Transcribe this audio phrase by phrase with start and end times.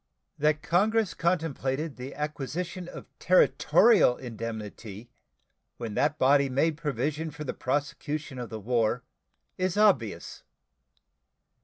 [0.39, 5.11] That Congress contemplated the acquisition of territorial indemnity
[5.77, 9.03] when that body made provision for the prosecution of the war
[9.59, 10.41] is obvious.